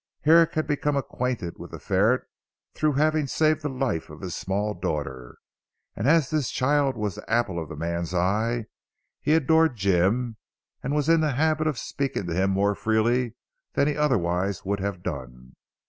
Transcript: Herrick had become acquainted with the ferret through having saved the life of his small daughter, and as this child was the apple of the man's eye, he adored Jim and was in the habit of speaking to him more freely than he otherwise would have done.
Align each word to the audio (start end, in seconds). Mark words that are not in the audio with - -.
Herrick 0.21 0.53
had 0.55 0.65
become 0.65 0.97
acquainted 0.97 1.59
with 1.59 1.69
the 1.69 1.77
ferret 1.79 2.23
through 2.73 2.93
having 2.93 3.27
saved 3.27 3.61
the 3.61 3.69
life 3.69 4.09
of 4.09 4.21
his 4.21 4.35
small 4.35 4.73
daughter, 4.73 5.37
and 5.95 6.07
as 6.07 6.31
this 6.31 6.49
child 6.49 6.97
was 6.97 7.13
the 7.13 7.31
apple 7.31 7.61
of 7.61 7.69
the 7.69 7.75
man's 7.75 8.11
eye, 8.11 8.65
he 9.21 9.35
adored 9.35 9.75
Jim 9.75 10.37
and 10.81 10.95
was 10.95 11.07
in 11.07 11.21
the 11.21 11.33
habit 11.33 11.67
of 11.67 11.77
speaking 11.77 12.25
to 12.25 12.33
him 12.33 12.49
more 12.49 12.73
freely 12.73 13.35
than 13.73 13.87
he 13.87 13.95
otherwise 13.95 14.65
would 14.65 14.79
have 14.79 15.03
done. 15.03 15.55